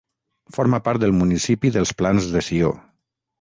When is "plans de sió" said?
2.01-2.73